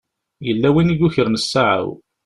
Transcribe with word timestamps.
Yella 0.45 0.69
win 0.73 0.93
i 0.93 0.95
yukren 0.99 1.41
ssaɛa-w. 1.43 1.87